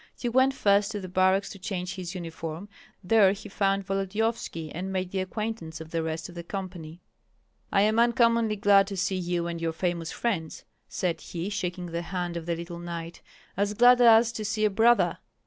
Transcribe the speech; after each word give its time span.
He 0.17 0.27
went 0.29 0.55
first 0.55 0.89
to 0.93 0.99
the 0.99 1.07
barracks 1.07 1.51
to 1.51 1.59
change 1.59 1.93
his 1.93 2.15
uniform; 2.15 2.69
there 3.03 3.33
he 3.33 3.49
found 3.49 3.85
Volodyovski, 3.85 4.71
and 4.73 4.91
made 4.91 5.11
the 5.11 5.19
acquaintance 5.19 5.79
of 5.79 5.91
the 5.91 6.01
rest 6.01 6.27
of 6.27 6.33
the 6.33 6.41
company. 6.41 7.01
"I 7.71 7.83
am 7.83 7.99
uncommonly 7.99 8.55
glad 8.55 8.87
to 8.87 8.97
see 8.97 9.15
you 9.15 9.45
and 9.45 9.61
your 9.61 9.73
famous 9.73 10.11
friends," 10.11 10.65
said 10.87 11.21
he, 11.21 11.51
shaking 11.51 11.85
the 11.91 12.01
hand 12.01 12.35
of 12.35 12.47
the 12.47 12.55
little 12.55 12.79
knight, 12.79 13.21
"as 13.55 13.75
glad 13.75 14.01
as 14.01 14.31
to 14.31 14.43
see 14.43 14.65
a 14.65 14.71
brother! 14.71 15.19